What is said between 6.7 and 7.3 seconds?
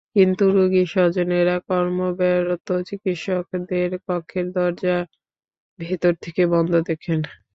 দেখেন।